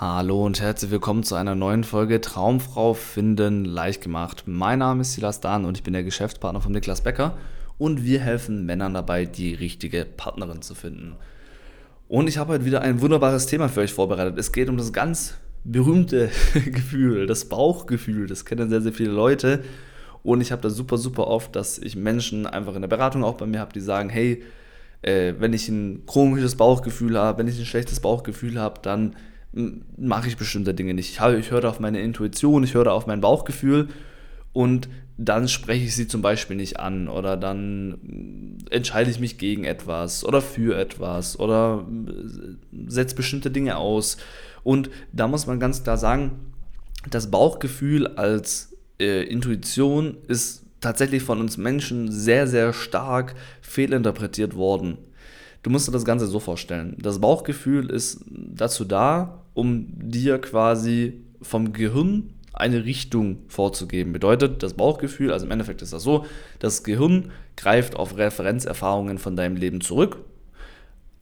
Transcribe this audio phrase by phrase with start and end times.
[0.00, 4.44] Hallo und herzlich willkommen zu einer neuen Folge Traumfrau finden leicht gemacht.
[4.46, 7.36] Mein Name ist Silas Dahn und ich bin der Geschäftspartner von Niklas Becker
[7.76, 11.16] und wir helfen Männern dabei, die richtige Partnerin zu finden.
[12.08, 14.38] Und ich habe heute wieder ein wunderbares Thema für euch vorbereitet.
[14.38, 15.34] Es geht um das ganz
[15.64, 18.26] berühmte Gefühl, das Bauchgefühl.
[18.26, 19.62] Das kennen sehr, sehr viele Leute.
[20.22, 23.34] Und ich habe das super, super oft, dass ich Menschen einfach in der Beratung auch
[23.34, 24.42] bei mir habe, die sagen, hey,
[25.02, 29.14] äh, wenn ich ein komisches Bauchgefühl habe, wenn ich ein schlechtes Bauchgefühl habe, dann
[29.52, 31.10] mache ich bestimmte Dinge nicht.
[31.10, 33.88] Ich, ich höre auf meine Intuition, ich höre auf mein Bauchgefühl
[34.52, 39.64] und dann spreche ich sie zum Beispiel nicht an oder dann entscheide ich mich gegen
[39.64, 41.86] etwas oder für etwas oder
[42.86, 44.16] setze bestimmte Dinge aus.
[44.62, 46.52] Und da muss man ganz klar sagen,
[47.10, 54.98] das Bauchgefühl als äh, Intuition ist tatsächlich von uns Menschen sehr, sehr stark fehlinterpretiert worden.
[55.62, 56.96] Du musst dir das Ganze so vorstellen.
[56.98, 64.12] Das Bauchgefühl ist dazu da, um dir quasi vom Gehirn eine Richtung vorzugeben.
[64.12, 66.26] Bedeutet, das Bauchgefühl, also im Endeffekt ist das so,
[66.58, 70.18] das Gehirn greift auf Referenzerfahrungen von deinem Leben zurück.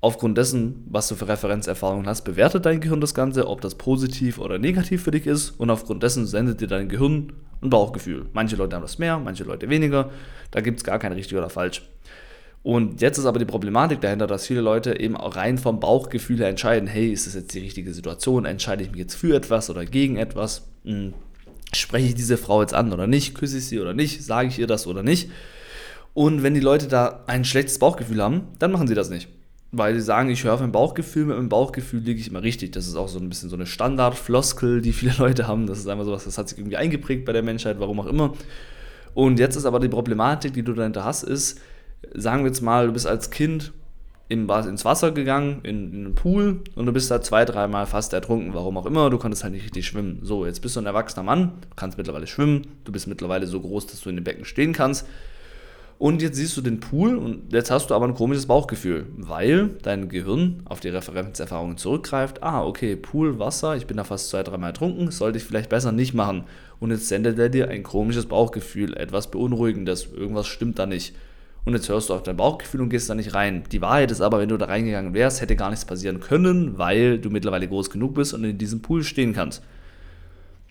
[0.00, 4.38] Aufgrund dessen, was du für Referenzerfahrungen hast, bewertet dein Gehirn das Ganze, ob das positiv
[4.38, 5.50] oder negativ für dich ist.
[5.58, 8.26] Und aufgrund dessen sendet dir dein Gehirn ein Bauchgefühl.
[8.34, 10.10] Manche Leute haben das mehr, manche Leute weniger.
[10.50, 11.88] Da gibt es gar kein richtig oder falsch.
[12.64, 16.38] Und jetzt ist aber die Problematik dahinter, dass viele Leute eben auch rein vom Bauchgefühl
[16.38, 18.46] her entscheiden, hey, ist das jetzt die richtige Situation?
[18.46, 20.62] Entscheide ich mich jetzt für etwas oder gegen etwas?
[20.84, 21.12] Hm,
[21.74, 23.34] spreche ich diese Frau jetzt an oder nicht?
[23.34, 24.24] Küsse ich sie oder nicht?
[24.24, 25.30] Sage ich ihr das oder nicht?
[26.14, 29.28] Und wenn die Leute da ein schlechtes Bauchgefühl haben, dann machen sie das nicht.
[29.70, 32.72] Weil sie sagen, ich höre auf mein Bauchgefühl, mit meinem Bauchgefühl liege ich immer richtig.
[32.72, 35.66] Das ist auch so ein bisschen so eine Standardfloskel, die viele Leute haben.
[35.66, 38.32] Das ist einfach sowas, das hat sich irgendwie eingeprägt bei der Menschheit, warum auch immer.
[39.12, 41.60] Und jetzt ist aber die Problematik, die du dahinter hast, ist,
[42.14, 43.72] sagen wir jetzt mal, du bist als Kind
[44.28, 48.54] ins Wasser gegangen, in, in einen Pool und du bist da zwei, dreimal fast ertrunken,
[48.54, 50.20] warum auch immer, du konntest halt nicht richtig schwimmen.
[50.22, 53.60] So, jetzt bist du ein erwachsener Mann, du kannst mittlerweile schwimmen, du bist mittlerweile so
[53.60, 55.06] groß, dass du in dem Becken stehen kannst.
[55.96, 59.70] Und jetzt siehst du den Pool und jetzt hast du aber ein komisches Bauchgefühl, weil
[59.82, 62.42] dein Gehirn auf die Referenzerfahrungen zurückgreift.
[62.42, 65.92] Ah, okay, Pool, Wasser, ich bin da fast zwei, dreimal ertrunken, sollte ich vielleicht besser
[65.92, 66.44] nicht machen.
[66.80, 71.14] Und jetzt sendet er dir ein komisches Bauchgefühl, etwas Beunruhigendes, irgendwas stimmt da nicht
[71.64, 73.64] und jetzt hörst du auf dein Bauchgefühl und gehst da nicht rein.
[73.72, 77.18] Die Wahrheit ist aber, wenn du da reingegangen wärst, hätte gar nichts passieren können, weil
[77.18, 79.62] du mittlerweile groß genug bist und in diesem Pool stehen kannst.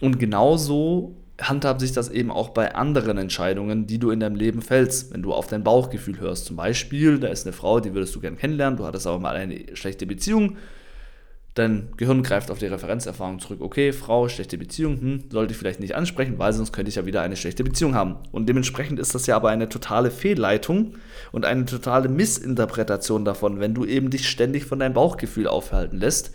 [0.00, 4.62] Und genauso handhabt sich das eben auch bei anderen Entscheidungen, die du in deinem Leben
[4.62, 6.46] fällst, wenn du auf dein Bauchgefühl hörst.
[6.46, 9.36] Zum Beispiel, da ist eine Frau, die würdest du gerne kennenlernen, du hattest aber mal
[9.36, 10.56] eine schlechte Beziehung
[11.56, 13.62] Dein Gehirn greift auf die Referenzerfahrung zurück.
[13.62, 17.06] Okay, Frau, schlechte Beziehung, hm, sollte ich vielleicht nicht ansprechen, weil sonst könnte ich ja
[17.06, 18.16] wieder eine schlechte Beziehung haben.
[18.30, 20.96] Und dementsprechend ist das ja aber eine totale Fehlleitung
[21.32, 26.34] und eine totale Missinterpretation davon, wenn du eben dich ständig von deinem Bauchgefühl aufhalten lässt,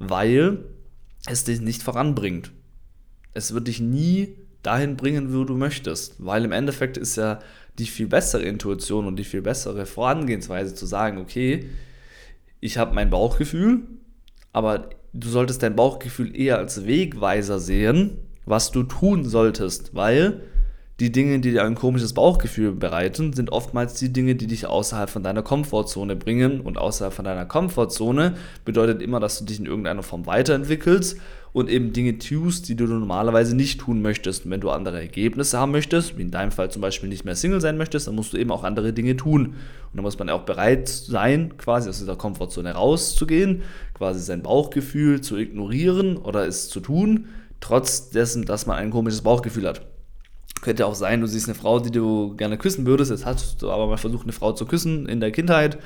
[0.00, 0.64] weil
[1.30, 2.50] es dich nicht voranbringt.
[3.34, 7.38] Es wird dich nie dahin bringen, wo du möchtest, weil im Endeffekt ist ja
[7.78, 11.70] die viel bessere Intuition und die viel bessere Vorangehensweise zu sagen, okay,
[12.58, 13.82] ich habe mein Bauchgefühl,
[14.58, 20.40] aber du solltest dein Bauchgefühl eher als Wegweiser sehen, was du tun solltest, weil
[21.00, 25.08] die Dinge, die dir ein komisches Bauchgefühl bereiten, sind oftmals die Dinge, die dich außerhalb
[25.08, 26.60] von deiner Komfortzone bringen.
[26.60, 31.16] Und außerhalb von deiner Komfortzone bedeutet immer, dass du dich in irgendeiner Form weiterentwickelst
[31.52, 34.44] und eben Dinge tust, die du normalerweise nicht tun möchtest.
[34.44, 37.36] Und wenn du andere Ergebnisse haben möchtest, wie in deinem Fall zum Beispiel nicht mehr
[37.36, 39.46] Single sein möchtest, dann musst du eben auch andere Dinge tun.
[39.46, 39.54] Und
[39.94, 43.62] dann muss man auch bereit sein, quasi aus dieser Komfortzone rauszugehen,
[43.94, 47.26] quasi sein Bauchgefühl zu ignorieren oder es zu tun,
[47.60, 49.82] trotz dessen, dass man ein komisches Bauchgefühl hat.
[50.60, 53.70] Könnte auch sein, du siehst eine Frau, die du gerne küssen würdest, jetzt hast du
[53.70, 55.78] aber mal versucht, eine Frau zu küssen in der Kindheit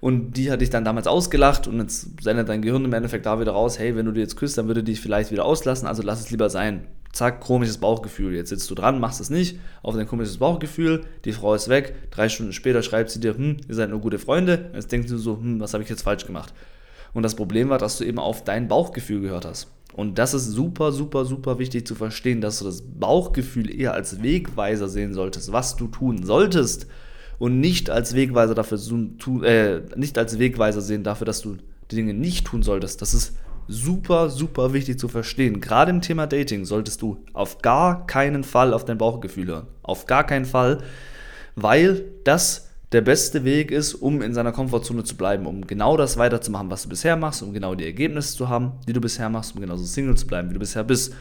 [0.00, 3.40] und die hat dich dann damals ausgelacht und jetzt sendet dein Gehirn im Endeffekt da
[3.40, 5.86] wieder raus, hey, wenn du die jetzt küsst, dann würde die dich vielleicht wieder auslassen,
[5.86, 6.86] also lass es lieber sein.
[7.12, 8.34] Zack, komisches Bauchgefühl.
[8.34, 11.94] Jetzt sitzt du dran, machst es nicht, auf dein komisches Bauchgefühl, die Frau ist weg,
[12.10, 15.18] drei Stunden später schreibt sie dir, hm, ihr seid nur gute Freunde, jetzt denkst du
[15.18, 16.52] so, hm, was habe ich jetzt falsch gemacht?
[17.14, 19.68] Und das Problem war, dass du eben auf dein Bauchgefühl gehört hast.
[19.94, 24.22] Und das ist super, super, super wichtig zu verstehen, dass du das Bauchgefühl eher als
[24.22, 26.86] Wegweiser sehen solltest, was du tun solltest
[27.38, 28.78] und nicht als Wegweiser dafür
[29.42, 31.56] äh, nicht als Wegweiser sehen dafür, dass du
[31.90, 33.02] die Dinge nicht tun solltest.
[33.02, 33.34] Das ist
[33.66, 35.60] super, super wichtig zu verstehen.
[35.60, 39.66] Gerade im Thema Dating solltest du auf gar keinen Fall auf dein Bauchgefühl hören.
[39.82, 40.78] Auf gar keinen Fall,
[41.54, 46.16] weil das der beste Weg ist, um in seiner Komfortzone zu bleiben, um genau das
[46.16, 49.54] weiterzumachen, was du bisher machst, um genau die Ergebnisse zu haben, die du bisher machst,
[49.54, 51.14] um genauso Single zu bleiben, wie du bisher bist.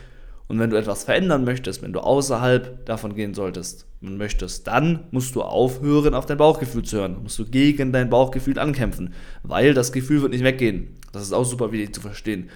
[0.47, 5.03] Und wenn du etwas verändern möchtest, wenn du außerhalb davon gehen solltest und möchtest, dann
[5.11, 7.21] musst du aufhören, auf dein Bauchgefühl zu hören.
[7.21, 10.95] Musst du gegen dein Bauchgefühl ankämpfen, weil das Gefühl wird nicht weggehen.
[11.11, 12.49] Das ist auch super wichtig zu verstehen.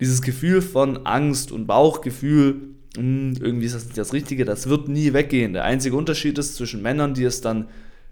[0.00, 4.88] dieses Gefühl von Angst und Bauchgefühl, hm, irgendwie ist das nicht das Richtige, das wird
[4.88, 5.52] nie weggehen.
[5.52, 7.68] Der einzige Unterschied ist zwischen Männern, die es dann,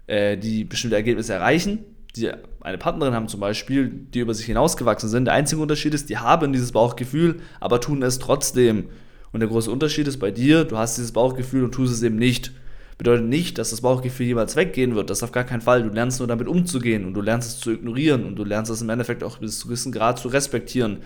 [0.09, 1.85] äh, die bestimmte Ergebnisse erreichen,
[2.15, 5.25] die eine Partnerin haben zum Beispiel, die über sich hinausgewachsen sind.
[5.25, 8.85] Der einzige Unterschied ist, die haben dieses Bauchgefühl, aber tun es trotzdem.
[9.31, 12.15] Und der große Unterschied ist bei dir, du hast dieses Bauchgefühl und tust es eben
[12.15, 12.51] nicht.
[12.97, 15.09] Bedeutet nicht, dass das Bauchgefühl jemals weggehen wird.
[15.09, 15.83] Das auf gar keinen Fall.
[15.83, 18.81] Du lernst nur damit umzugehen und du lernst es zu ignorieren und du lernst es
[18.81, 20.97] im Endeffekt auch bis zu gewissen Grad zu respektieren.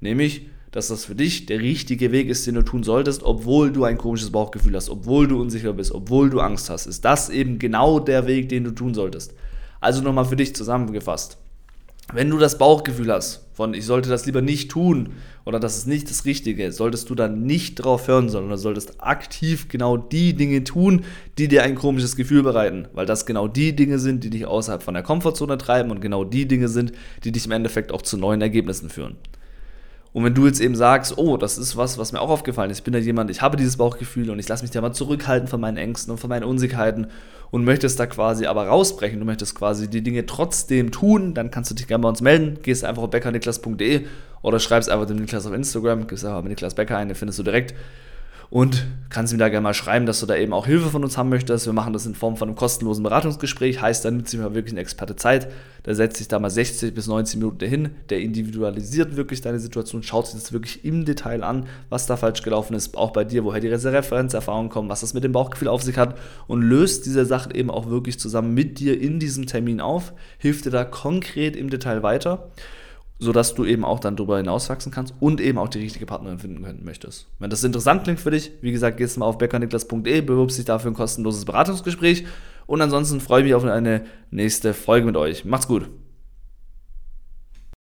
[0.00, 3.84] Nämlich, dass das für dich der richtige Weg ist, den du tun solltest, obwohl du
[3.84, 6.86] ein komisches Bauchgefühl hast, obwohl du unsicher bist, obwohl du Angst hast.
[6.86, 9.34] Ist das eben genau der Weg, den du tun solltest.
[9.80, 11.36] Also nochmal für dich zusammengefasst.
[12.12, 15.10] Wenn du das Bauchgefühl hast, von ich sollte das lieber nicht tun
[15.44, 19.68] oder das ist nicht das Richtige, solltest du dann nicht drauf hören, sondern solltest aktiv
[19.68, 21.04] genau die Dinge tun,
[21.38, 24.82] die dir ein komisches Gefühl bereiten, weil das genau die Dinge sind, die dich außerhalb
[24.82, 26.92] von der Komfortzone treiben und genau die Dinge sind,
[27.24, 29.16] die dich im Endeffekt auch zu neuen Ergebnissen führen.
[30.12, 32.78] Und wenn du jetzt eben sagst, oh, das ist was, was mir auch aufgefallen ist,
[32.78, 35.48] ich bin ja jemand, ich habe dieses Bauchgefühl und ich lasse mich da mal zurückhalten
[35.48, 37.06] von meinen Ängsten und von meinen Unsicherheiten
[37.50, 41.70] und möchtest da quasi aber rausbrechen, du möchtest quasi die Dinge trotzdem tun, dann kannst
[41.70, 44.06] du dich gerne bei uns melden, gehst einfach auf beckerniklas.de
[44.42, 47.42] oder schreibst einfach dem Niklas auf Instagram, gehst einfach Niklas Becker ein, den findest du
[47.42, 47.74] direkt
[48.52, 51.16] und kannst mir da gerne mal schreiben, dass du da eben auch Hilfe von uns
[51.16, 51.64] haben möchtest.
[51.64, 54.74] Wir machen das in Form von einem kostenlosen Beratungsgespräch, heißt, dann nimmt sich mal wirklich
[54.74, 55.50] ein Experte Zeit,
[55.86, 60.02] der setzt sich da mal 60 bis 90 Minuten hin, der individualisiert wirklich deine Situation,
[60.02, 63.42] schaut sich das wirklich im Detail an, was da falsch gelaufen ist, auch bei dir,
[63.44, 66.18] woher die Referenzerfahrungen kommen, was das mit dem Bauchgefühl auf sich hat.
[66.46, 70.66] Und löst diese Sachen eben auch wirklich zusammen mit dir in diesem Termin auf, hilft
[70.66, 72.50] dir da konkret im Detail weiter
[73.18, 76.62] sodass du eben auch dann darüber hinauswachsen kannst und eben auch die richtige Partnerin finden
[76.62, 77.28] können möchtest.
[77.38, 80.64] Wenn das interessant klingt für dich, wie gesagt, gehst du mal auf beckerniklas.de, bewirbst dich
[80.64, 82.24] dafür ein kostenloses Beratungsgespräch
[82.66, 85.44] und ansonsten freue ich mich auf eine nächste Folge mit euch.
[85.44, 85.88] Macht's gut!